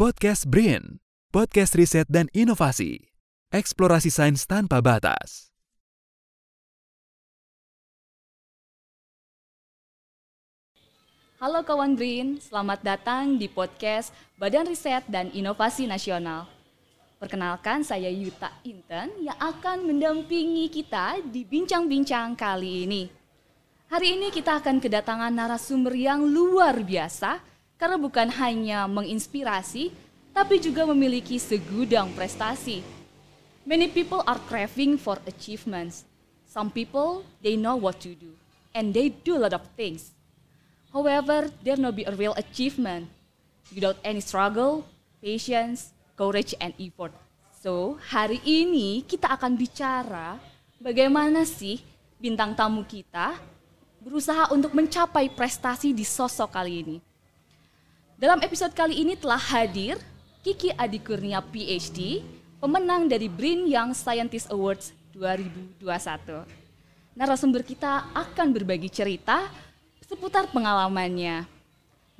[0.00, 0.96] Podcast Brain,
[1.28, 3.12] podcast riset dan inovasi.
[3.52, 5.52] Eksplorasi sains tanpa batas.
[11.36, 16.48] Halo kawan Brain, selamat datang di podcast Badan Riset dan Inovasi Nasional.
[17.20, 23.04] Perkenalkan saya Yuta Inten yang akan mendampingi kita di bincang-bincang kali ini.
[23.92, 29.88] Hari ini kita akan kedatangan narasumber yang luar biasa karena bukan hanya menginspirasi,
[30.36, 32.84] tapi juga memiliki segudang prestasi.
[33.64, 36.04] Many people are craving for achievements.
[36.44, 38.36] Some people, they know what to do,
[38.76, 40.12] and they do a lot of things.
[40.92, 43.08] However, there no be a real achievement
[43.72, 44.84] without any struggle,
[45.24, 47.14] patience, courage, and effort.
[47.64, 50.36] So, hari ini kita akan bicara
[50.82, 51.80] bagaimana sih
[52.18, 53.38] bintang tamu kita
[54.02, 56.96] berusaha untuk mencapai prestasi di sosok kali ini.
[58.20, 59.96] Dalam episode kali ini telah hadir
[60.44, 62.20] Kiki Adikurnia PhD,
[62.60, 66.44] pemenang dari Brin Young Scientist Awards 2021.
[67.16, 69.48] Narasumber kita akan berbagi cerita
[70.04, 71.48] seputar pengalamannya.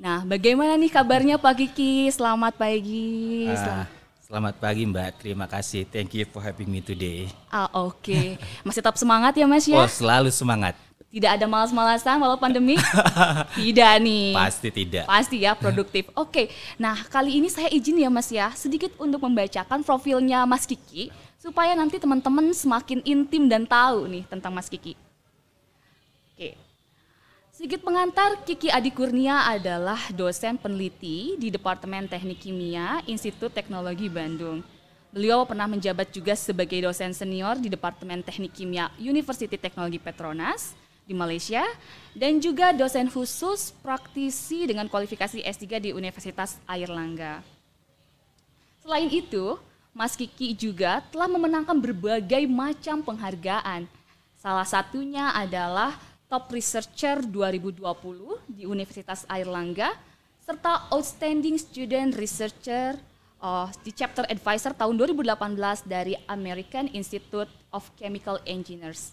[0.00, 2.08] Nah, bagaimana nih kabarnya Pak Kiki?
[2.08, 3.52] Selamat pagi.
[3.52, 3.84] Ah,
[4.24, 5.84] selamat pagi Mbak, terima kasih.
[5.84, 7.28] Thank you for having me today.
[7.52, 8.40] Ah, oke.
[8.64, 9.76] Masih tetap semangat ya Mas ya?
[9.76, 10.80] Oh, selalu semangat.
[11.10, 12.78] Tidak ada malas-malasan walau pandemi?
[13.58, 14.30] Tidak nih.
[14.30, 15.04] Pasti tidak.
[15.10, 16.06] Pasti ya, produktif.
[16.22, 21.10] Oke, nah kali ini saya izin ya Mas ya, sedikit untuk membacakan profilnya Mas Kiki,
[21.42, 24.94] supaya nanti teman-teman semakin intim dan tahu nih tentang Mas Kiki.
[26.38, 26.54] Oke,
[27.50, 34.62] Sedikit pengantar, Kiki Adi Kurnia adalah dosen peneliti di Departemen Teknik Kimia Institut Teknologi Bandung.
[35.10, 40.78] Beliau pernah menjabat juga sebagai dosen senior di Departemen Teknik Kimia University Teknologi Petronas
[41.10, 41.66] di Malaysia
[42.14, 47.42] dan juga dosen khusus praktisi dengan kualifikasi S3 di Universitas Airlangga.
[48.78, 49.58] Selain itu,
[49.90, 53.90] Mas Kiki juga telah memenangkan berbagai macam penghargaan.
[54.38, 55.98] Salah satunya adalah
[56.30, 57.82] Top Researcher 2020
[58.46, 59.90] di Universitas Airlangga
[60.46, 62.94] serta Outstanding Student Researcher
[63.42, 69.12] uh, di Chapter Advisor tahun 2018 dari American Institute of Chemical Engineers.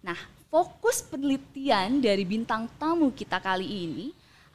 [0.00, 0.16] Nah,
[0.50, 4.06] fokus penelitian dari bintang tamu kita kali ini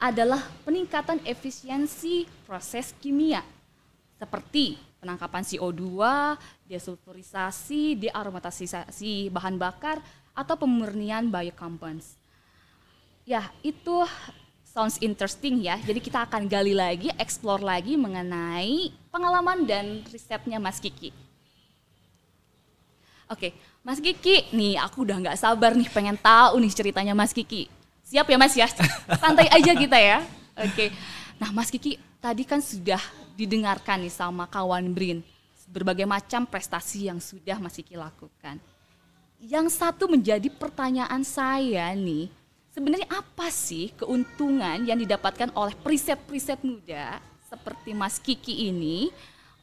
[0.02, 3.44] adalah peningkatan efisiensi proses kimia
[4.18, 5.82] seperti penangkapan CO2,
[6.70, 9.98] desulfurisasi, dearomatisasi bahan bakar,
[10.30, 12.14] atau pemurnian biocompounds.
[13.26, 14.06] Ya, itu
[14.62, 15.74] sounds interesting ya.
[15.82, 21.10] Jadi kita akan gali lagi, explore lagi mengenai pengalaman dan risetnya Mas Kiki.
[23.26, 27.66] Oke, Mas Kiki, nih aku udah nggak sabar nih pengen tahu nih ceritanya Mas Kiki.
[28.06, 28.70] Siap ya Mas ya?
[29.22, 30.22] Santai aja kita ya.
[30.54, 30.94] Oke.
[31.42, 33.02] Nah Mas Kiki, tadi kan sudah
[33.34, 35.26] didengarkan nih sama kawan Brin
[35.72, 38.60] berbagai macam prestasi yang sudah Mas Kiki lakukan.
[39.42, 42.30] Yang satu menjadi pertanyaan saya nih,
[42.70, 47.18] sebenarnya apa sih keuntungan yang didapatkan oleh periset-periset muda
[47.50, 49.10] seperti Mas Kiki ini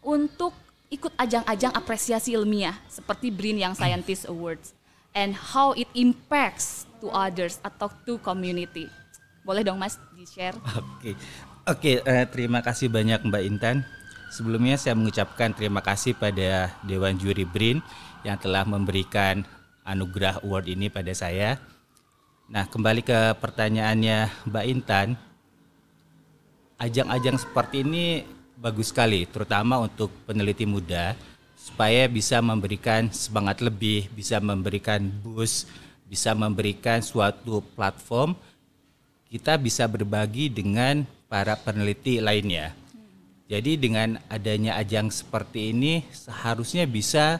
[0.03, 0.52] untuk
[0.90, 4.74] ikut ajang-ajang apresiasi ilmiah seperti Brin Young Scientist Awards
[5.14, 8.90] and how it impacts to others atau to community.
[9.46, 10.58] Boleh dong Mas di-share?
[10.82, 11.14] Oke.
[11.70, 13.86] Oke, eh, terima kasih banyak Mbak Intan.
[14.34, 17.82] Sebelumnya saya mengucapkan terima kasih pada Dewan Juri BRIN
[18.26, 19.46] yang telah memberikan
[19.86, 21.62] anugerah award ini pada saya.
[22.50, 25.08] Nah, kembali ke pertanyaannya Mbak Intan.
[26.82, 28.26] Ajang-ajang seperti ini
[28.59, 31.16] bagus sekali, terutama untuk peneliti muda
[31.56, 35.72] supaya bisa memberikan semangat lebih, bisa memberikan boost,
[36.06, 38.36] bisa memberikan suatu platform
[39.30, 42.74] kita bisa berbagi dengan para peneliti lainnya.
[43.46, 47.38] Jadi dengan adanya ajang seperti ini seharusnya bisa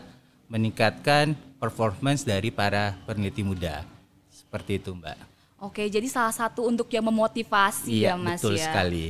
[0.50, 3.86] meningkatkan performance dari para peneliti muda.
[4.30, 5.18] Seperti itu, Mbak.
[5.66, 8.69] Oke, jadi salah satu untuk yang memotivasi Iya, ya Mas betul ya.
[8.69, 9.06] sekali.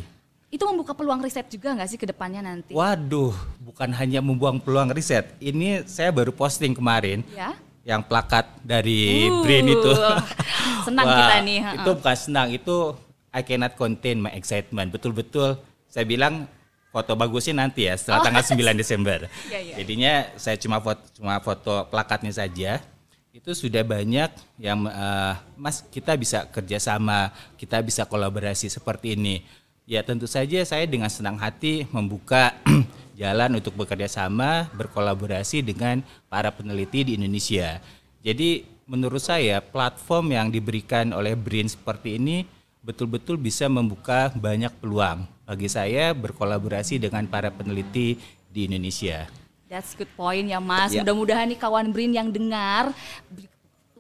[0.49, 2.73] Itu membuka peluang riset juga nggak sih ke depannya nanti?
[2.73, 5.37] Waduh, bukan hanya membuang peluang riset.
[5.37, 7.53] Ini saya baru posting kemarin Ya.
[7.85, 9.91] yang plakat dari Uh, Brain itu.
[10.89, 11.59] senang Wah, kita nih.
[11.77, 12.75] Itu bukan senang, itu
[13.29, 14.89] I cannot contain my excitement.
[14.89, 15.53] Betul-betul
[15.85, 16.49] saya bilang
[16.89, 18.25] foto bagusnya nanti ya setelah Oh.
[18.25, 19.29] tanggal 9 Desember.
[19.53, 19.75] Iya, iya.
[19.77, 22.81] Jadinya saya cuma foto cuma foto plakatnya saja.
[23.29, 29.45] Itu sudah banyak yang eh, Mas kita bisa kerjasama, kita bisa kolaborasi seperti ini.
[29.89, 32.53] Ya tentu saja saya dengan senang hati membuka
[33.17, 37.81] jalan untuk bekerja sama, berkolaborasi dengan para peneliti di Indonesia.
[38.21, 42.45] Jadi menurut saya platform yang diberikan oleh BRIN seperti ini
[42.85, 49.25] betul-betul bisa membuka banyak peluang bagi saya berkolaborasi dengan para peneliti di Indonesia.
[49.73, 50.93] That's good point ya Mas.
[50.93, 51.01] Ya.
[51.01, 52.93] Mudah-mudahan nih kawan Brin yang dengar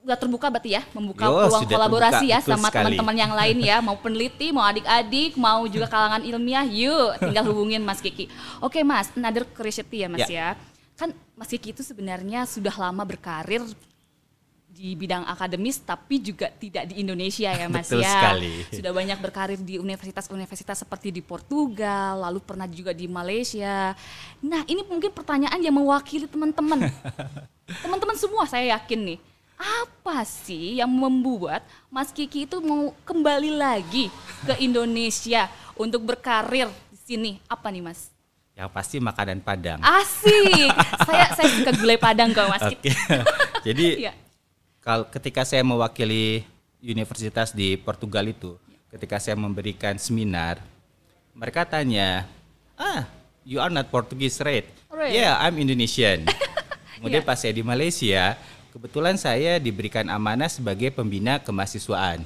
[0.09, 3.57] udah terbuka berarti ya membuka Yo, peluang sudah kolaborasi terbuka, ya sama teman-teman yang lain
[3.61, 3.77] ya.
[3.77, 8.25] Mau peneliti mau adik-adik mau juga kalangan ilmiah yuk tinggal hubungin Mas Kiki.
[8.57, 10.57] Oke Mas another curiosity ya Mas ya,
[10.97, 13.61] kan Mas Kiki itu sebenarnya sudah lama berkarir
[14.69, 18.15] di bidang akademis tapi juga tidak di Indonesia ya Mas Betul ya.
[18.15, 18.53] sekali.
[18.71, 23.91] sudah banyak berkarir di universitas-universitas seperti di Portugal lalu pernah juga di Malaysia.
[24.41, 26.89] Nah ini mungkin pertanyaan yang mewakili teman-teman.
[27.85, 29.19] Teman-teman semua saya yakin nih
[30.09, 34.09] apa sih yang membuat Mas Kiki itu mau kembali lagi
[34.41, 35.45] ke Indonesia
[35.77, 37.31] untuk berkarir di sini?
[37.45, 38.09] Apa nih Mas?
[38.57, 39.77] Yang pasti makanan Padang.
[39.85, 40.73] Asik.
[41.05, 42.73] saya saya suka gulai Padang kok Mas.
[42.73, 42.89] Oke.
[43.69, 44.17] Jadi Iya.
[44.81, 46.41] kalau ketika saya mewakili
[46.81, 48.57] universitas di Portugal itu,
[48.89, 50.57] ketika saya memberikan seminar,
[51.37, 52.25] mereka tanya,
[52.73, 53.05] "Ah,
[53.45, 55.13] you are not Portuguese, right?" Right.
[55.13, 56.25] Yeah, I'm Indonesian.
[56.97, 57.29] Kemudian Iya.
[57.29, 58.33] pas saya di Malaysia,
[58.69, 62.21] kebetulan saya diberikan amanah sebagai pembina kemahasiswaan.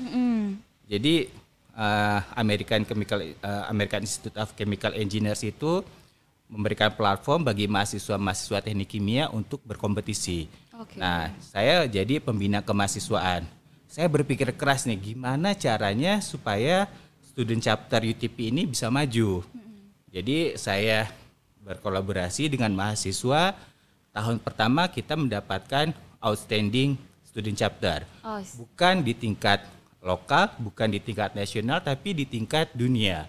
[0.88, 1.32] Jadi
[1.74, 5.82] uh, American Chemical uh, American Institute of Chemical Engineers itu
[6.52, 10.46] memberikan platform bagi mahasiswa-mahasiswa teknik kimia untuk berkompetisi.
[10.78, 11.02] Oke.
[11.02, 13.48] Nah, saya jadi pembina kemahasiswaan.
[13.90, 16.90] Saya berpikir keras nih, gimana caranya supaya
[17.26, 19.42] student chapter UTP ini bisa maju.
[20.14, 21.10] Jadi saya
[21.66, 23.58] berkolaborasi dengan mahasiswa.
[24.14, 25.90] Tahun pertama kita mendapatkan
[26.24, 26.96] outstanding
[27.28, 28.08] student chapter.
[28.24, 29.68] Oh, Bukan di tingkat
[30.00, 33.28] lokal, bukan di tingkat nasional, tapi di tingkat dunia.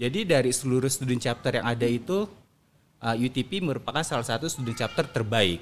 [0.00, 2.24] Jadi dari seluruh student chapter yang ada itu,
[3.04, 5.60] uh, UTP merupakan salah satu student chapter terbaik.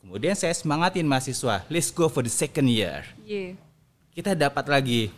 [0.00, 3.04] Kemudian saya semangatin mahasiswa, let's go for the second year.
[3.24, 3.56] Iya.
[4.12, 5.08] Kita dapat lagi.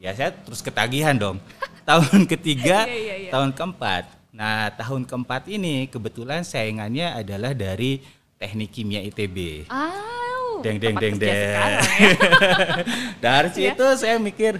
[0.00, 1.36] Ya saya terus ketagihan dong.
[1.88, 3.30] tahun ketiga, Iya, iya, iya.
[3.32, 4.04] tahun keempat.
[4.32, 8.00] Nah tahun keempat ini kebetulan saingannya adalah dari
[8.40, 9.68] teknik kimia ITB.
[9.68, 11.28] Au, Deng, deng, deng, deng.
[11.28, 11.80] sekarang ya.
[13.24, 13.56] dari Iya.
[13.72, 14.56] situ saya mikir,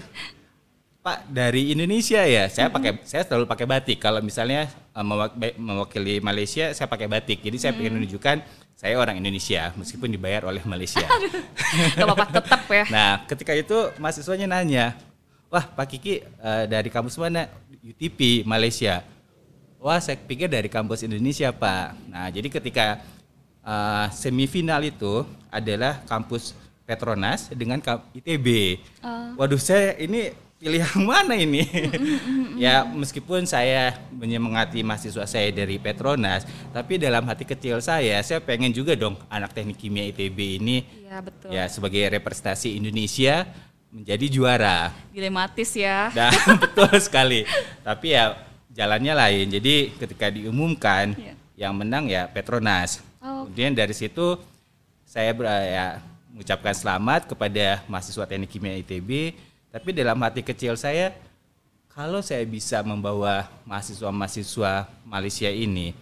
[1.01, 3.97] Pak dari Indonesia ya, saya pakai saya selalu pakai batik.
[3.97, 7.41] Kalau misalnya eh, mewak- mewakili Malaysia, saya pakai batik.
[7.41, 8.37] Jadi saya ingin menunjukkan
[8.77, 11.01] saya orang Indonesia meskipun dibayar oleh Malaysia.
[11.97, 12.85] Gak apa-apa tetap ya.
[12.93, 14.93] Nah, ketika itu mahasiswanya nanya,
[15.49, 17.49] wah Pak Kiki eh, dari kampus mana?
[17.81, 19.01] UTP Malaysia.
[19.81, 21.97] Wah saya pikir dari kampus Indonesia Pak.
[22.07, 23.01] Nah jadi ketika
[23.61, 27.79] eh, semifinal itu adalah kampus Petronas dengan
[28.11, 28.79] ITB.
[29.37, 30.29] Waduh saya ini
[30.59, 31.63] pilih yang mana ini?
[32.63, 38.69] ya meskipun saya menyemangati mahasiswa saya dari Petronas, tapi dalam hati kecil saya, saya pengen
[38.69, 41.49] juga dong anak teknik kimia ITB ini Iya betul.
[41.49, 43.47] ya sebagai representasi Indonesia
[43.91, 44.77] menjadi juara.
[45.11, 46.11] Dilematis ya.
[46.11, 46.31] Dan
[46.63, 47.43] betul sekali.
[47.83, 48.35] Tapi ya
[48.71, 49.45] jalannya lain.
[49.47, 51.33] Jadi ketika diumumkan Iya.
[51.55, 52.99] yang menang ya Petronas.
[53.21, 53.45] Oh.
[53.45, 54.35] Kemudian dari situ
[55.05, 56.01] saya ber, ya,
[56.33, 59.37] mengucapkan selamat kepada mahasiswa teknik kimia ITB.
[59.71, 61.13] Tapi dalam hati kecil saya
[61.91, 65.93] kalau saya bisa membawa mahasiswa-mahasiswa Malaysia ini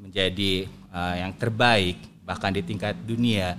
[0.00, 3.58] menjadi eh, yang terbaik bahkan di tingkat dunia,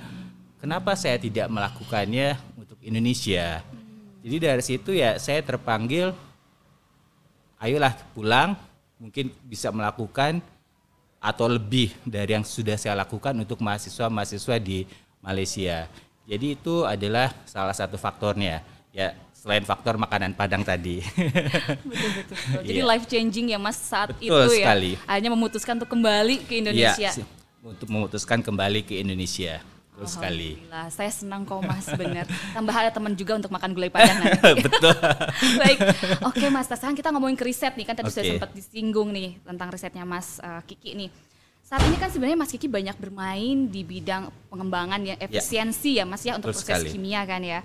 [0.58, 3.62] kenapa saya tidak melakukannya untuk Indonesia?
[4.24, 6.16] Jadi dari situ ya saya terpanggil,
[7.60, 8.56] ayolah pulang,
[8.96, 10.40] mungkin bisa melakukan
[11.24, 14.84] atau lebih dari yang sudah saya lakukan untuk mahasiswa-mahasiswa di
[15.18, 15.88] Malaysia.
[16.28, 18.60] Jadi itu adalah salah satu faktornya.
[18.92, 21.00] Ya selain faktor makanan Padang tadi.
[21.00, 22.36] betul betul.
[22.38, 22.62] betul.
[22.64, 22.86] Jadi Iya.
[22.86, 24.68] life changing ya Mas saat Betul itu ya.
[24.68, 24.92] sekali.
[25.04, 27.10] Akhirnya memutuskan untuk kembali ke Indonesia.
[27.12, 27.28] Iya, si-
[27.64, 29.64] untuk memutuskan kembali ke Indonesia.
[29.94, 30.50] Betul sekali.
[30.58, 32.26] Alhamdulillah, saya senang kok Mas bener.
[32.50, 34.42] Tambah ada teman juga untuk makan gulai padang nanti.
[34.66, 34.96] Betul.
[35.62, 35.78] Baik,
[36.26, 36.66] oke Mas.
[36.66, 38.32] Sekarang kita ngomongin ke riset nih kan tadi sudah Oke.
[38.36, 41.10] sempat disinggung nih tentang risetnya Mas eh, Kiki nih.
[41.64, 46.26] Saat ini kan sebenarnya Mas Kiki banyak bermain di bidang pengembangan yang efisiensi ya, Mas
[46.26, 46.90] ya untuk Betul proses sekali.
[46.92, 47.62] kimia kan ya.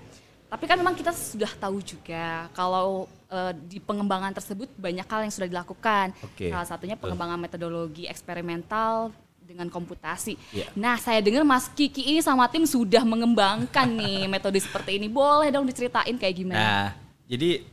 [0.49, 5.33] Tapi kan memang kita sudah tahu juga kalau eh, di pengembangan tersebut banyak hal yang
[5.33, 6.13] sudah dilakukan.
[6.21, 7.09] Oke, Salah satunya betul.
[7.09, 9.09] pengembangan metodologi eksperimental
[9.49, 10.37] dengan komputasi.
[10.53, 10.69] Iya.
[10.77, 15.09] Nah, saya dengar Mas Kiki ini sama tim sudah mengembangkan nih metode seperti ini.
[15.09, 16.61] Boleh dong diceritain kayak gimana?
[16.61, 16.87] Nah,
[17.25, 17.65] jadi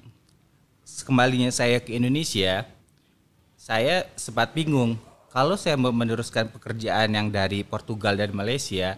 [1.05, 2.65] kembalinya saya ke Indonesia,
[3.61, 4.97] saya sempat bingung
[5.29, 8.97] kalau saya mau meneruskan pekerjaan yang dari Portugal dan Malaysia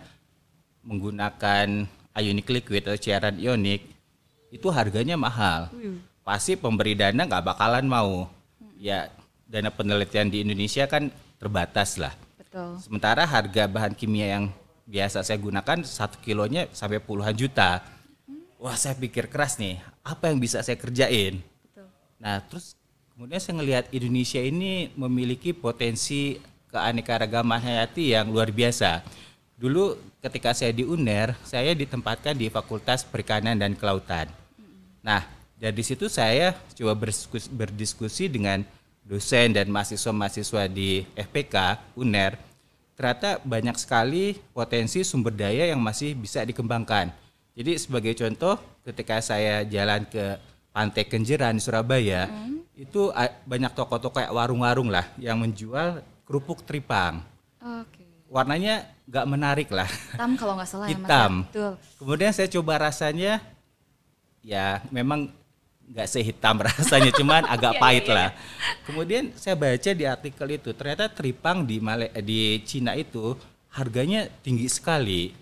[0.87, 1.82] menggunakan
[2.14, 3.90] ionic liquid atau cairan ionik
[4.54, 5.66] itu harganya mahal.
[6.23, 8.30] Pasti pemberi dana nggak bakalan mau.
[8.78, 9.11] Ya
[9.50, 11.11] dana penelitian di Indonesia kan
[11.42, 12.27] terbatas lah.
[12.49, 12.81] Betul.
[12.81, 14.45] Sementara harga bahan kimia yang
[14.88, 17.85] biasa saya gunakan satu kilonya sampai puluhan juta.
[18.57, 21.45] Wah saya pikir keras nih, apa yang bisa saya kerjain?
[21.45, 21.93] Betul.
[22.17, 22.73] Nah terus
[23.12, 26.40] kemudian saya ngelihat Indonesia ini memiliki potensi
[26.73, 29.05] keanekaragaman hayati yang luar biasa.
[29.61, 34.33] Dulu ketika saya di UNER, saya ditempatkan di Fakultas Perikanan dan Kelautan.
[35.05, 35.26] Nah,
[35.59, 38.62] dari situ saya coba berdiskusi, berdiskusi dengan
[39.08, 42.36] dosen dan mahasiswa-mahasiswa di FPK UNER.
[42.92, 47.08] Ternyata banyak sekali potensi sumber daya yang masih bisa dikembangkan.
[47.56, 50.36] Jadi sebagai contoh, ketika saya jalan ke
[50.70, 52.28] Pantai Kenjeran di Surabaya,
[52.76, 57.24] itu a- banyak toko-toko kayak warung-warung lah yang menjual kerupuk tripang.
[57.58, 58.04] Oke.
[58.28, 59.88] Warnanya nggak menarik lah.
[59.88, 60.98] Hitam kalau nggak salah ya ya?
[61.00, 61.32] Hitam.
[61.48, 61.72] Betul.
[61.98, 63.40] Kemudian saya coba rasanya,
[64.44, 65.32] ya memang
[65.88, 68.28] nggak sehitam rasanya, cuman agak Iya, pahit iya, lah.
[68.85, 73.35] Kemudian saya baca di artikel itu, ternyata tripang di Male eh, di Cina itu
[73.73, 75.33] harganya tinggi sekali.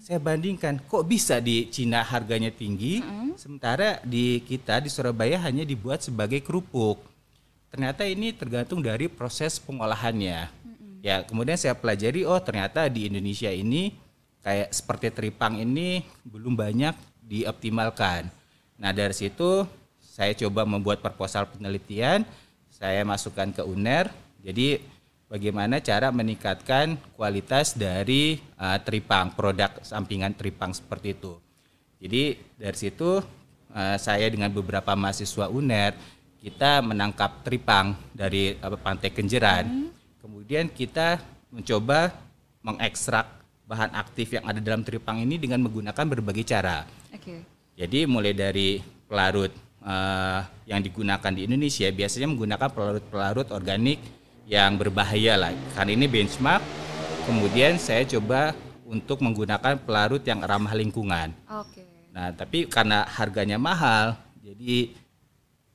[0.00, 2.98] Saya bandingkan, kok bisa di Cina harganya tinggi,
[3.38, 6.98] sementara di kita di Surabaya hanya dibuat sebagai kerupuk.
[7.70, 10.50] Ternyata ini tergantung dari proses pengolahannya.
[11.00, 13.94] Ya, kemudian saya pelajari, oh ternyata di Indonesia ini
[14.40, 18.28] kayak seperti tripang ini belum banyak dioptimalkan.
[18.80, 19.68] Nah dari situ
[20.20, 22.28] saya coba membuat proposal penelitian,
[22.68, 24.12] saya masukkan ke UNER.
[24.44, 24.84] Jadi
[25.32, 31.40] bagaimana cara meningkatkan kualitas dari uh, tripang, produk sampingan tripang seperti itu.
[32.04, 33.24] Jadi dari situ
[33.72, 35.96] uh, saya dengan beberapa mahasiswa UNER
[36.44, 39.88] kita menangkap tripang dari uh, pantai Kenjeran.
[40.20, 41.16] Kemudian kita
[41.48, 42.12] mencoba
[42.60, 43.24] mengekstrak
[43.64, 46.84] bahan aktif yang ada dalam tripang ini dengan menggunakan berbagai cara.
[47.08, 47.40] Oke.
[47.72, 53.98] Jadi mulai dari pelarut eh, yang digunakan di Indonesia biasanya menggunakan pelarut-pelarut organik
[54.50, 55.52] yang berbahaya lah.
[55.76, 56.62] Karena ini benchmark.
[57.28, 58.56] Kemudian saya coba
[58.90, 61.30] untuk menggunakan pelarut yang ramah lingkungan.
[61.46, 61.86] Oke.
[62.10, 64.90] Nah, tapi karena harganya mahal, jadi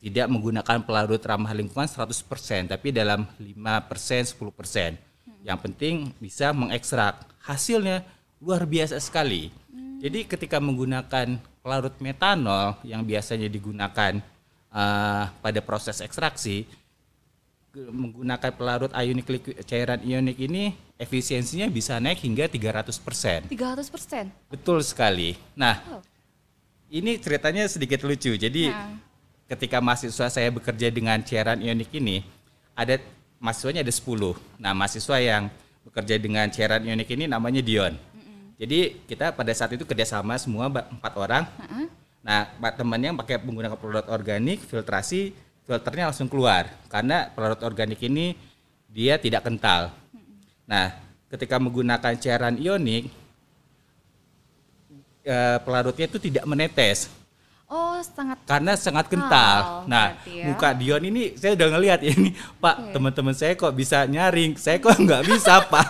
[0.04, 5.00] tidak menggunakan pelarut ramah lingkungan 100%, tapi dalam 5%, 10%.
[5.48, 7.24] Yang penting bisa mengekstrak.
[7.40, 8.04] Hasilnya
[8.44, 9.54] luar biasa sekali.
[10.02, 14.22] Jadi ketika menggunakan pelarut metanol yang biasanya digunakan
[14.70, 16.70] eh, pada proses ekstraksi,
[17.74, 23.50] menggunakan pelarut ionik liquid, cairan ionik ini efisiensinya bisa naik hingga 300%.
[23.50, 24.30] 300%.
[24.46, 25.34] Betul sekali.
[25.58, 26.02] Nah, Oh.
[26.94, 28.38] ini ceritanya sedikit lucu.
[28.38, 29.02] Jadi Nah.
[29.50, 32.22] ketika mahasiswa saya bekerja dengan cairan ionik ini,
[32.78, 33.02] ada
[33.42, 34.38] mahasiswanya ada 10.
[34.62, 35.50] Nah, mahasiswa yang
[35.82, 37.98] bekerja dengan cairan ionik ini namanya Dion.
[38.56, 41.44] Jadi kita pada saat itu kerjasama semua empat orang.
[42.26, 45.36] Nah, pak- temannya yang pakai menggunakan pelarut organik, filtrasi,
[45.68, 48.34] filternya langsung keluar karena pelarut organik ini
[48.90, 49.92] dia tidak kental.
[50.64, 50.96] Nah,
[51.28, 53.12] ketika menggunakan cairan ionik,
[55.26, 57.12] eh, pelarutnya itu tidak menetes
[57.66, 59.90] Oh, sangat karena sangat Kental, kental.
[59.90, 60.46] Nah, ya.
[60.46, 62.30] muka Dion ini saya udah ngelihat ya ini,
[62.62, 62.92] Pak, Oke.
[62.94, 65.90] teman-teman saya kok bisa nyaring, saya kok nggak bisa, Pak.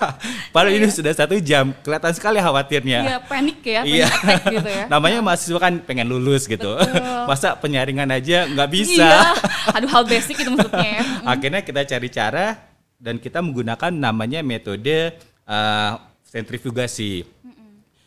[0.55, 2.99] Padahal ini sudah satu jam, kelihatan sekali khawatirnya.
[3.03, 4.07] Iya, panik ya, panik Iya.
[4.55, 4.85] gitu ya.
[4.95, 6.79] Namanya mahasiswa kan pengen lulus gitu.
[6.79, 7.27] Betul.
[7.29, 9.03] Masa penyaringan aja nggak bisa.
[9.03, 9.19] Iya.
[9.75, 11.03] Aduh, hal basic itu maksudnya.
[11.03, 11.03] ya.
[11.27, 12.45] Akhirnya kita cari cara
[12.95, 15.11] dan kita menggunakan namanya metode
[15.43, 15.91] eh,
[16.23, 17.27] sentrifugasi.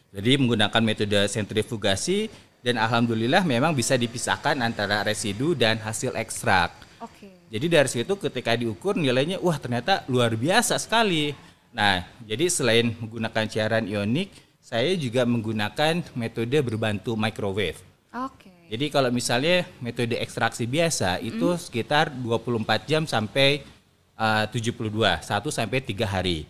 [0.09, 6.69] Jadi menggunakan metode sentrifugasi dan alhamdulillah memang bisa dipisahkan antara residu dan hasil ekstrak.
[7.01, 7.49] Oke.
[7.49, 11.33] Jadi dari situ ketika diukur nilainya wah ternyata luar biasa sekali.
[11.73, 14.29] Nah, jadi selain menggunakan cairan ionik,
[14.61, 17.81] saya juga menggunakan metode berbantu microwave.
[18.13, 18.53] Oke.
[18.69, 23.65] Jadi kalau misalnya metode ekstraksi biasa itu sekitar 24 jam sampai
[24.13, 26.45] uh, 72, 1 sampai 3 hari.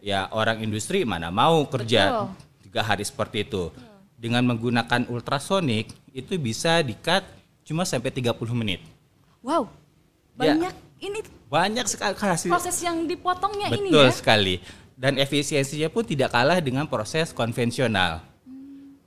[0.00, 2.28] Ya orang industri mana mau kerja Betul.
[2.64, 3.68] tiga hari seperti itu.
[4.18, 7.22] Dengan menggunakan ultrasonik itu bisa di-cut
[7.62, 8.82] cuma sampai 30 menit.
[9.38, 9.70] Wow.
[10.34, 10.58] Ya.
[10.58, 12.50] Banyak ini Banyak sekali hasil.
[12.50, 14.12] proses yang dipotongnya ini Betul ya.
[14.12, 14.54] sekali.
[14.92, 18.18] Dan efisiensinya pun tidak kalah dengan proses konvensional.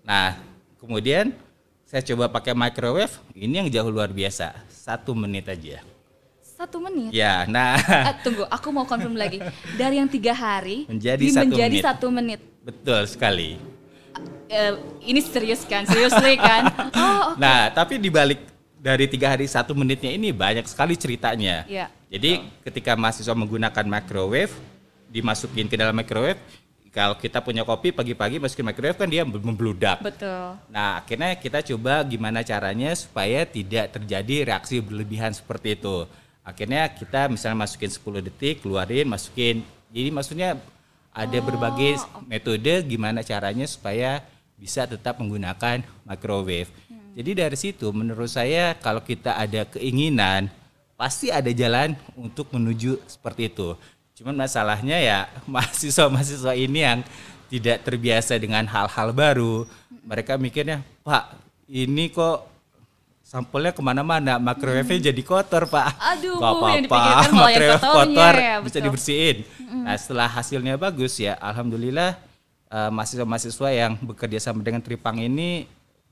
[0.01, 0.39] Nah,
[0.77, 1.35] kemudian
[1.83, 5.83] saya coba pakai microwave, ini yang jauh luar biasa, satu menit aja.
[6.39, 7.11] Satu menit.
[7.11, 9.43] Ya, nah, Eh, tunggu, aku mau confirm lagi.
[9.75, 11.83] Dari yang tiga hari Menjadi di- satu menjadi menit.
[11.83, 12.39] satu menit.
[12.61, 13.59] betul sekali.
[14.51, 14.73] Eh,
[15.07, 15.87] ini serius kan?
[15.87, 16.67] Seriously kan?
[16.91, 17.39] Oh, oke.
[17.39, 18.43] Nah, tapi dibalik
[18.75, 21.63] dari tiga hari satu menitnya ini banyak sekali ceritanya.
[21.69, 21.87] Iya.
[22.11, 24.51] Jadi ketika mahasiswa menggunakan microwave,
[25.07, 26.41] dimasukin ke dalam microwave,
[26.91, 30.03] kalau kita punya kopi pagi-pagi masukin microwave kan dia membludak.
[30.03, 30.59] Betul.
[30.67, 36.03] Nah, akhirnya kita coba gimana caranya supaya tidak terjadi reaksi berlebihan seperti itu.
[36.43, 39.63] Akhirnya kita misalnya masukin 10 detik, keluarin, masukin.
[39.87, 40.59] Jadi maksudnya
[41.11, 44.23] ada berbagai metode gimana caranya supaya
[44.55, 46.71] bisa tetap menggunakan microwave.
[47.11, 50.47] Jadi dari situ menurut saya kalau kita ada keinginan
[50.95, 53.75] pasti ada jalan untuk menuju seperti itu.
[54.15, 56.99] Cuman masalahnya ya mahasiswa-mahasiswa ini yang
[57.51, 59.67] tidak terbiasa dengan hal-hal baru.
[60.07, 61.35] Mereka mikirnya, Pak,
[61.67, 62.50] ini kok
[63.31, 65.95] sampelnya ke mana-mana, microwave-nya jadi kotor, Pak.
[66.03, 69.37] Aduh, Gak yang dipikirkan malah yang microwave kotor ya, bisa dibersihin.
[69.71, 72.19] Nah, setelah hasilnya bagus ya, alhamdulillah
[72.67, 75.63] eh, mahasiswa-mahasiswa yang bekerja sama dengan Tripang ini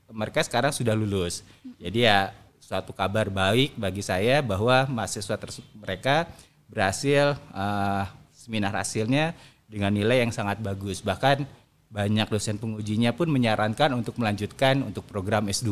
[0.08, 1.44] mereka sekarang sudah lulus.
[1.76, 5.36] Jadi ya suatu kabar baik bagi saya bahwa mahasiswa
[5.76, 6.24] mereka
[6.72, 9.36] berhasil eh, seminar hasilnya
[9.68, 11.04] dengan nilai yang sangat bagus.
[11.04, 11.44] Bahkan
[11.92, 15.68] banyak dosen pengujinya pun menyarankan untuk melanjutkan untuk program S2.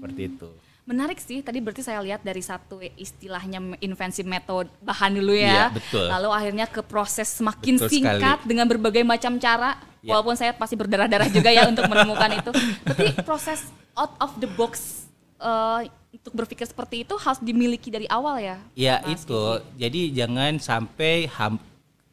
[0.00, 0.48] Seperti itu.
[0.88, 5.68] Menarik sih, tadi berarti saya lihat dari satu istilahnya invensi metode bahan dulu ya.
[5.70, 6.06] Iya, betul.
[6.08, 8.48] Lalu akhirnya ke proses semakin Betul singkat sekali.
[8.48, 9.76] dengan berbagai macam cara.
[10.00, 10.16] Iya.
[10.16, 12.50] Walaupun saya pasti berdarah-darah juga ya untuk menemukan itu.
[12.88, 15.04] Tapi proses out of the box
[15.38, 18.56] eh, untuk berpikir seperti itu harus dimiliki dari awal ya.
[18.74, 19.42] Ya Mas itu.
[19.78, 21.60] Jadi jangan sampai ham-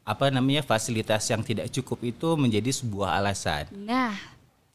[0.06, 3.68] apa namanya fasilitas yang tidak cukup itu menjadi sebuah alasan.
[3.74, 4.16] Nah,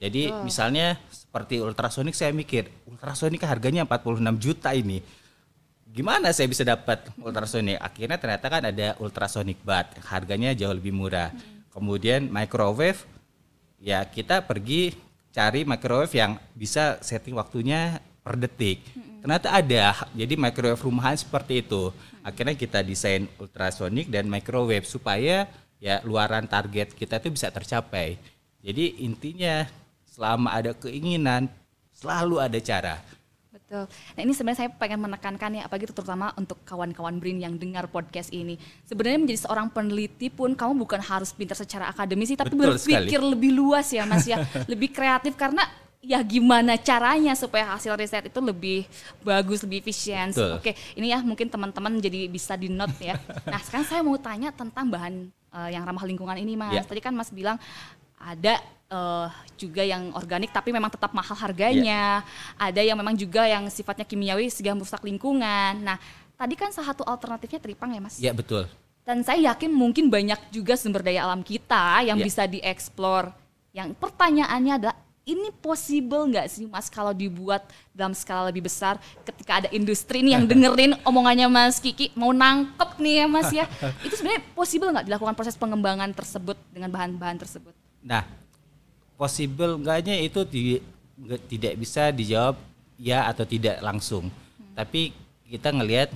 [0.03, 4.99] Jadi misalnya seperti ultrasonik saya mikir, ultrasonik harganya 46 juta ini.
[5.87, 7.79] Gimana saya bisa dapat ultrasonik?
[7.79, 11.31] Akhirnya ternyata kan ada ultrasonik bat, harganya jauh lebih murah.
[11.71, 12.99] Kemudian microwave
[13.79, 14.99] ya kita pergi
[15.31, 18.83] cari microwave yang bisa setting waktunya per detik.
[19.23, 21.95] Ternyata ada, jadi microwave rumahan seperti itu.
[22.27, 25.47] Akhirnya kita desain ultrasonik dan microwave supaya
[25.79, 28.19] ya luaran target kita itu bisa tercapai.
[28.63, 29.67] Jadi intinya
[30.13, 31.49] selama ada keinginan
[31.97, 33.01] selalu ada cara.
[33.49, 33.89] Betul.
[33.89, 38.29] Nah ini sebenarnya saya pengen menekankan ya, apalagi terutama untuk kawan-kawan Brin yang dengar podcast
[38.29, 38.61] ini.
[38.85, 43.57] Sebenarnya menjadi seorang peneliti pun kamu bukan harus pintar secara akademisi, tapi Betul berpikir lebih
[43.57, 45.65] luas ya Mas ya, lebih kreatif karena
[46.05, 48.85] ya gimana caranya supaya hasil riset itu lebih
[49.25, 50.29] bagus, lebih efisien.
[50.53, 53.17] Oke, ini ya mungkin teman-teman jadi bisa di note ya.
[53.49, 56.77] Nah sekarang saya mau tanya tentang bahan eh, yang ramah lingkungan ini Mas.
[56.77, 56.83] Ya.
[56.85, 57.57] Tadi kan Mas bilang
[58.21, 58.61] ada
[58.93, 59.27] eh,
[59.57, 62.21] juga yang organik tapi memang tetap mahal harganya.
[62.61, 65.81] Ada yang memang juga yang sifatnya kimiawi sehingga merusak lingkungan.
[65.81, 65.97] Nah,
[66.37, 68.21] tadi kan salah satu alternatifnya teripang ya, Mas.
[68.21, 68.69] Ya betul.
[69.03, 72.27] Dan saya yakin mungkin banyak juga sumber daya alam kita yang Ya.
[72.27, 73.35] bisa dieksplor.
[73.73, 77.63] Yang pertanyaannya adalah ini possible nggak sih Mas kalau dibuat
[77.95, 82.99] dalam skala lebih besar ketika ada industri nih yang dengerin omongannya Mas Kiki mau nangkep
[82.99, 83.65] nih ya Mas ya.
[84.03, 87.75] Itu sebenarnya possible nggak dilakukan proses pengembangan tersebut dengan bahan-bahan tersebut?
[88.03, 88.27] Nah,
[89.23, 90.83] possible enggaknya itu di-
[91.47, 92.59] tidak bisa dijawab
[92.99, 94.27] ya atau tidak langsung.
[94.75, 95.15] Tapi
[95.47, 96.11] kita ngelihat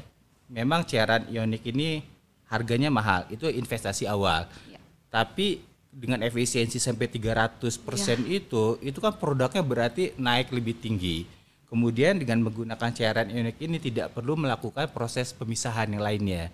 [0.51, 2.03] memang cairan ionik ini
[2.51, 4.51] harganya mahal, itu investasi awal.
[4.66, 4.83] Ya.
[5.07, 11.31] Tapi dengan efisiensi sampai 300% itu, itu kan produknya berarti naik lebih tinggi.
[11.66, 16.51] Kemudian dengan menggunakan cairan ionik ini tidak perlu melakukan proses pemisahan yang lainnya.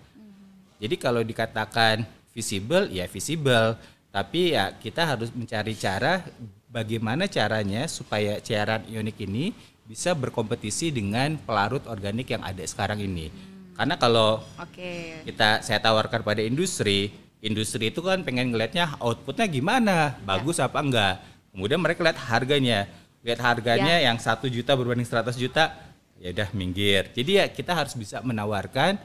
[0.77, 3.77] Jadi kalau dikatakan visible, ya visible.
[4.13, 6.21] Tapi ya kita harus mencari cara
[6.69, 9.57] bagaimana caranya supaya cairan ionik ini
[9.89, 13.33] bisa berkompetisi dengan pelarut organik yang ada sekarang ini.
[13.73, 15.25] Karena kalau Oke.
[15.25, 17.09] kita saya tawarkan pada industri,
[17.41, 21.15] industri itu kan pengen ngelihatnya outputnya gimana, bagus apa enggak.
[21.49, 22.85] Kemudian mereka lihat harganya,
[23.25, 25.73] lihat harganya yang satu juta berbanding 100 juta,
[26.21, 27.09] ya udah minggir.
[27.17, 29.01] Jadi ya kita harus bisa menawarkan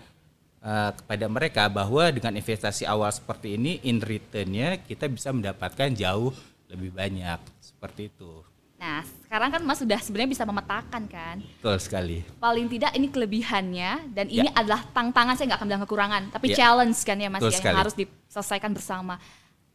[0.58, 6.34] eh, kepada mereka bahwa dengan investasi awal seperti ini, in returnnya kita bisa mendapatkan jauh
[6.68, 8.44] lebih banyak seperti itu.
[8.78, 11.42] Nah, sekarang kan Mas sudah sebenarnya bisa memetakan kan.
[11.42, 12.18] Betul sekali.
[12.38, 14.54] Paling tidak ini kelebihannya dan ini Ya.
[14.54, 16.62] adalah tantangan saya nggak akan bilang kekurangan, tapi Ya.
[16.62, 19.18] challenge kan ya Mas Betul ya, yang harus diselesaikan bersama.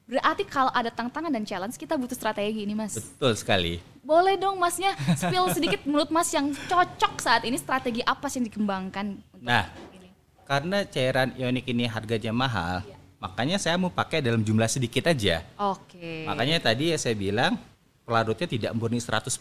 [0.04, 2.96] Berarti kalau ada tantangan dan challenge kita butuh strategi ini Mas.
[2.96, 3.84] Betul sekali.
[4.04, 8.48] Boleh dong Masnya spill sedikit menurut Mas yang cocok saat ini strategi apa sih yang
[8.52, 9.68] dikembangkan untuk Nah?
[10.54, 12.86] Karena cairan ionik ini harganya mahal,
[13.18, 15.42] makanya saya mau pakai dalam jumlah sedikit aja.
[15.58, 16.30] Oke.
[16.30, 17.58] Makanya tadi ya saya bilang
[18.06, 19.34] pelarutnya tidak murni 100%,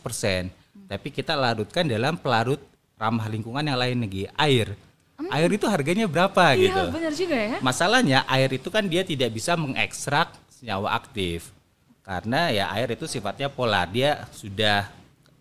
[0.88, 2.64] tapi kita larutkan dalam pelarut
[2.96, 4.72] ramah lingkungan yang lain lagi, air.
[5.28, 6.82] Air itu harganya berapa Iya, gitu.
[6.96, 7.56] benar juga ya.
[7.60, 11.52] Masalahnya air itu kan dia tidak bisa mengekstrak senyawa aktif.
[12.00, 14.88] Karena ya air itu sifatnya polar, dia sudah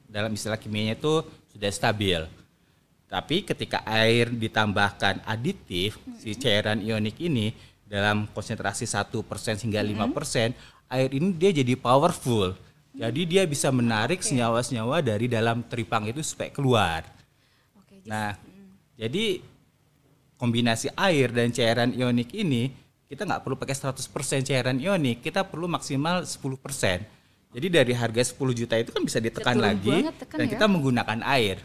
[0.06, 1.24] dalam istilah kimianya itu
[1.56, 2.28] sudah stabil.
[3.12, 7.52] Tapi ketika air ditambahkan aditif, si cairan ionik ini
[7.84, 9.12] dalam konsentrasi 1%
[9.68, 10.56] hingga 5%,
[10.88, 12.56] air ini dia jadi powerful.
[12.96, 17.04] Jadi dia bisa menarik senyawa-senyawa dari dalam tripang itu supaya keluar.
[17.92, 18.32] Jadi- Nah,
[18.96, 19.44] jadi
[20.40, 22.72] kombinasi air dan cairan ionik ini
[23.12, 27.04] kita nggak perlu pakai 100% cairan ionik, kita perlu maksimal 10%.
[27.52, 30.52] Jadi dari harga 10 juta itu kan bisa ditekan lagi banget tekan dan ya.
[30.56, 31.60] kita menggunakan air.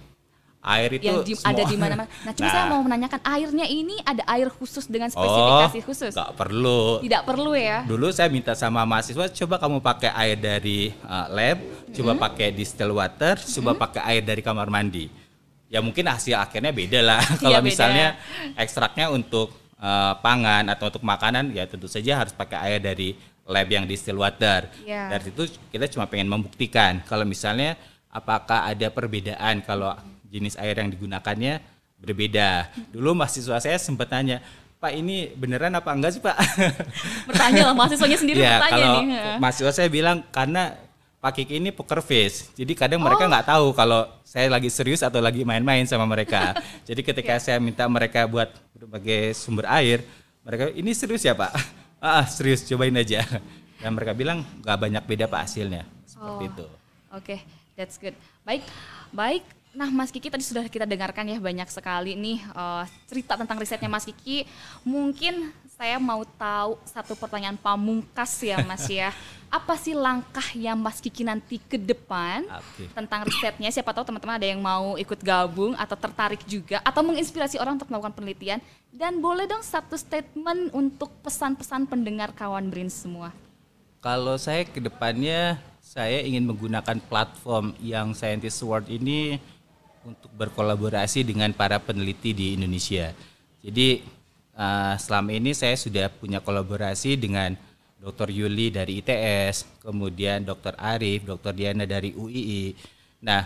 [0.67, 2.11] Air itu yang di, semua- ada di mana-mana.
[2.11, 2.53] Nah, cuma Nah.
[2.53, 6.11] saya mau menanyakan airnya ini ada air khusus dengan spesifikasi khusus.
[6.11, 6.81] Oh, nggak perlu.
[7.01, 7.87] Tidak perlu ya.
[7.87, 11.59] Dulu saya minta sama mahasiswa, coba kamu pakai air dari uh, lab,
[11.91, 12.25] coba Mm-hmm.
[12.27, 15.07] pakai distill water, coba pakai air dari kamar mandi.
[15.67, 17.23] Ya mungkin hasil akhirnya beda lah.
[17.43, 17.67] Kalau beda.
[17.67, 18.07] misalnya
[18.55, 23.15] ekstraknya untuk uh, pangan atau untuk makanan, ya tentu saja harus pakai air dari
[23.47, 24.67] lab yang distill water.
[24.83, 25.15] Iya.
[25.15, 27.79] Dari situ kita cuma pengen membuktikan kalau misalnya
[28.11, 29.95] apakah ada perbedaan kalau
[30.37, 31.65] jenis air yang digunakannya
[31.97, 32.69] berbeda.
[32.93, 34.45] Dulu mahasiswa saya sempat tanya,
[34.77, 36.37] Pak ini beneran apa enggak sih Pak?
[37.29, 39.37] Bertanya lah mahasiswanya sendiri Ya, bertanya kalau nih.
[39.41, 40.77] mahasiswa saya bilang karena
[41.17, 42.53] Pak Kiki ini poker face.
[42.53, 43.09] Jadi kadang Oh.
[43.09, 46.53] mereka nggak tahu kalau saya lagi serius atau lagi main-main sama mereka.
[46.89, 50.05] Jadi ketika saya minta mereka buat berbagai sumber air,
[50.45, 51.53] mereka ini serius ya Pak?
[51.97, 53.25] Ah serius, cobain aja.
[53.81, 55.89] Dan mereka bilang nggak banyak beda Pak hasilnya.
[56.05, 56.51] Seperti Oh.
[56.53, 56.67] itu.
[57.11, 57.37] Oke,
[57.73, 58.13] that's good.
[58.45, 58.61] Baik,
[59.11, 59.43] baik.
[59.77, 63.93] Nah, Mas Kiki tadi sudah kita dengarkan ya banyak sekali nih eh, cerita tentang risetnya
[63.93, 64.49] Mas Kiki.
[64.81, 69.13] Mungkin saya mau tahu satu pertanyaan pamungkas ya, Mas ya.
[69.53, 72.89] Apa sih langkah yang Mas Kiki nanti ke depan Oke.
[72.97, 73.69] tentang risetnya?
[73.69, 77.93] Siapa tahu teman-teman ada yang mau ikut gabung atau tertarik juga atau menginspirasi orang untuk
[77.93, 78.65] melakukan penelitian.
[78.89, 83.29] Dan boleh dong satu statement untuk pesan-pesan pendengar kawan Brin semua.
[84.01, 89.39] Kalau saya ke depannya saya ingin menggunakan platform yang Scientist Award ini
[90.07, 93.11] untuk berkolaborasi dengan para peneliti di Indonesia.
[93.59, 94.07] Jadi
[94.55, 97.59] eh, selama ini saya sudah punya kolaborasi dengan
[97.99, 98.31] Dr.
[98.31, 100.79] Yuli dari ITS, kemudian Dr.
[100.79, 101.51] Arif, Dr.
[101.51, 102.71] Diana dari UII.
[103.27, 103.43] Nah,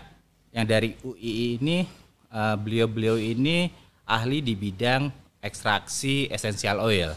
[0.52, 1.88] yang dari UII ini
[2.28, 3.72] eh, beliau-beliau ini
[4.04, 5.08] ahli di bidang
[5.40, 7.16] ekstraksi essential oil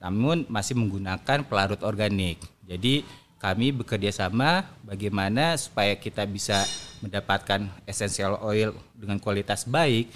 [0.00, 2.38] namun masih menggunakan pelarut organik.
[2.62, 3.02] Jadi
[3.36, 6.64] kami bekerja sama bagaimana supaya kita bisa
[7.04, 10.08] mendapatkan essential oil dengan kualitas baik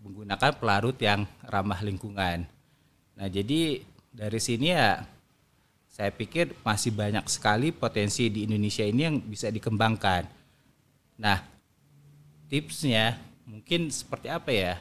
[0.00, 2.44] menggunakan pelarut yang ramah lingkungan.
[3.16, 3.80] Nah, jadi
[4.12, 5.02] dari sini ya
[5.88, 10.28] saya pikir masih banyak sekali potensi di Indonesia ini yang bisa dikembangkan.
[11.16, 11.40] Nah,
[12.52, 13.16] tipsnya
[13.48, 14.74] mungkin seperti apa ya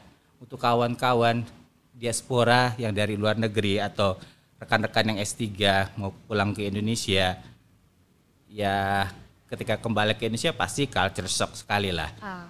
[0.43, 1.47] untuk kawan-kawan
[1.95, 4.19] diaspora yang dari luar negeri atau
[4.59, 5.47] rekan-rekan yang S3
[5.95, 7.39] mau pulang ke Indonesia
[8.55, 9.11] ya
[9.51, 12.07] ketika kembali ke Indonesia pasti culture shock sekali lah.
[12.23, 12.47] Ah,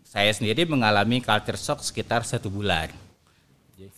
[0.00, 2.88] Saya sendiri mengalami culture shock sekitar satu bulan.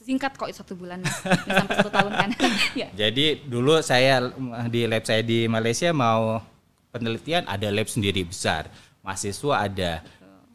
[0.03, 1.05] Singkat kok satu bulan,
[1.47, 2.31] sampai satu tahun kan?
[2.81, 2.89] ya.
[2.91, 4.27] Jadi dulu saya
[4.67, 6.43] di lab saya di Malaysia mau
[6.91, 8.67] penelitian ada lab sendiri besar,
[9.07, 10.03] mahasiswa ada.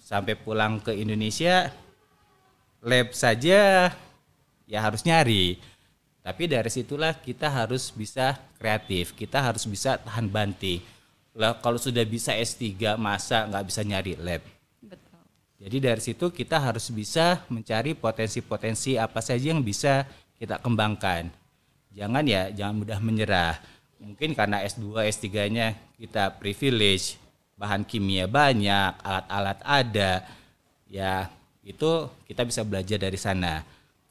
[0.03, 1.71] Sampai pulang ke Indonesia
[2.83, 3.93] lab saja
[4.67, 5.55] ya harus nyari.
[6.19, 10.79] Tapi dari situlah kita harus bisa kreatif, kita harus bisa tahan banting.
[11.35, 14.39] Lah kalau sudah bisa S3 masa nggak bisa nyari lab.
[14.79, 15.19] Betul.
[15.59, 20.07] Jadi dari situ kita harus bisa mencari potensi-potensi apa saja yang bisa
[20.39, 21.27] kita kembangkan.
[21.91, 23.59] Jangan ya, jangan mudah menyerah.
[23.99, 27.19] Mungkin karena S2, S3-nya kita privilege,
[27.59, 30.23] bahan kimia banyak, alat-alat ada.
[30.87, 31.27] Ya,
[31.63, 33.63] itu kita bisa belajar dari sana.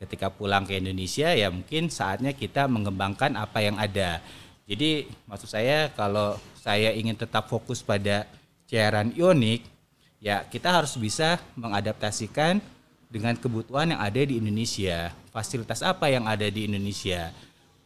[0.03, 4.19] Ketika pulang ke Indonesia ya mungkin saatnya kita mengembangkan apa yang ada.
[4.67, 8.27] Jadi maksud saya kalau saya ingin tetap fokus pada
[8.67, 9.63] cairan ionik,
[10.19, 12.59] ya kita harus bisa mengadaptasikan
[13.13, 15.15] dengan kebutuhan yang ada di Indonesia.
[15.31, 17.31] Fasilitas apa yang ada di Indonesia.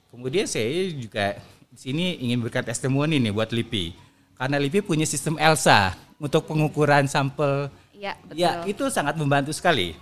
[0.08, 1.36] Kemudian saya juga
[1.68, 3.92] di sini ingin berikan testimoni nih buat LIPI.
[4.38, 7.68] Karena LIPI punya sistem ELSA untuk pengukuran sampel.
[7.92, 8.38] Iya, betul.
[8.38, 9.98] Ya, itu sangat membantu sekali.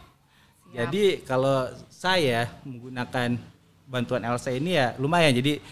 [0.74, 3.38] Jadi kalau saya menggunakan
[3.86, 5.30] bantuan ELSA ini ya lumayan.
[5.30, 5.62] Jadi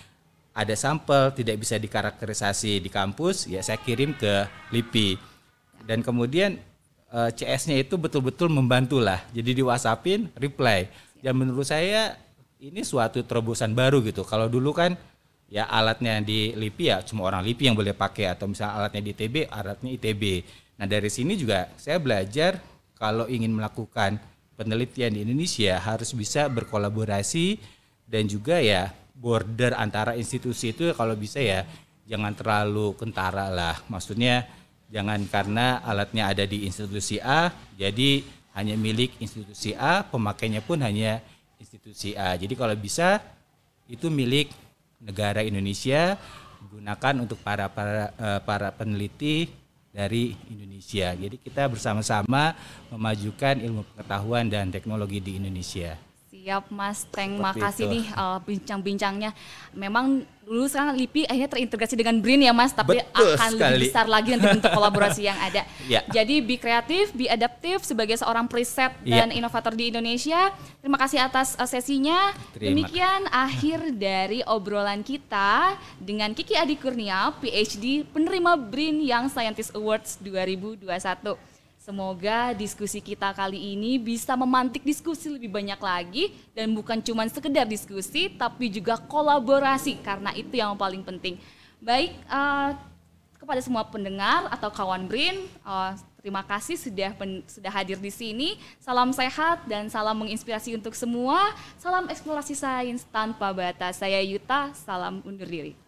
[0.53, 5.19] ada sampel tidak bisa dikarakterisasi di kampus, ya saya kirim ke LIPI.
[5.83, 6.61] Dan kemudian
[7.11, 9.19] eh, CS-nya itu betul-betul membantu lah.
[9.35, 10.87] Jadi di WhatsAppin reply.
[11.19, 12.15] Dan menurut saya
[12.63, 14.23] ini suatu terobosan baru gitu.
[14.23, 14.95] Kalau dulu kan
[15.53, 19.11] ya alatnya di LIPI ya cuma orang LIPI yang boleh pakai atau misalnya alatnya di
[19.13, 20.23] ITB, alatnya ITB.
[20.79, 22.63] Nah dari sini juga saya belajar
[22.97, 24.17] kalau ingin melakukan
[24.63, 27.59] penelitian di Indonesia harus bisa berkolaborasi
[28.07, 31.67] dan juga ya border antara institusi itu kalau bisa ya
[32.07, 33.83] jangan terlalu kentara lah.
[33.91, 34.47] Maksudnya
[34.95, 38.23] jangan karena alatnya ada di institusi A jadi
[38.55, 41.25] hanya milik institusi A, pemakainya pun hanya
[41.57, 42.37] institusi A.
[42.37, 43.19] Jadi kalau bisa
[43.89, 44.53] itu milik
[45.03, 46.21] negara Indonesia
[46.63, 49.51] digunakan untuk para para eh, para peneliti
[49.93, 51.13] dari Indonesia.
[51.13, 52.57] Jadi kita bersama-sama
[52.89, 56.12] memajukan ilmu pengetahuan dan teknologi di Indonesia.
[56.43, 57.95] Siap Mas Teng, Seperti makasih itu.
[57.95, 59.31] nih uh, bincang-bincangnya.
[59.79, 63.63] Memang dulu sekarang LIPI akhirnya terintegrasi dengan BRIN ya Mas, tapi Betul akan sekali.
[63.79, 65.63] lebih besar lagi nanti bentuk kolaborasi yang ada.
[65.87, 66.03] Ya.
[66.11, 69.23] Jadi be kreatif, be adaptif sebagai seorang preset Ya.
[69.23, 70.51] dan inovator di Indonesia.
[70.83, 72.35] Terima kasih atas uh, sesinya.
[72.51, 79.79] Terima Demikian akhir dari obrolan kita dengan Kiki Adi Kurnia, PhD, penerima BRIN Young Scientist
[79.79, 80.91] Awards 2021.
[81.83, 87.67] Semoga diskusi kita kali ini bisa memantik diskusi lebih banyak lagi dan bukan cuma sekedar
[87.67, 91.43] diskusi tapi juga kolaborasi karena itu yang paling penting.
[91.83, 92.71] Baik eh,
[93.35, 95.93] kepada semua pendengar atau kawan BRIN, eh,
[96.23, 98.63] terima kasih sudah pen- sudah hadir di sini.
[98.79, 101.51] Salam sehat dan salam menginspirasi untuk semua.
[101.83, 103.99] Salam eksplorasi sains tanpa batas.
[103.99, 105.82] Saya Yuta, salam undur diri.